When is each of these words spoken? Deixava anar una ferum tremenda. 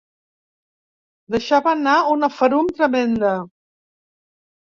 Deixava 1.35 1.73
anar 1.73 1.97
una 2.15 2.31
ferum 2.37 2.71
tremenda. 2.79 3.35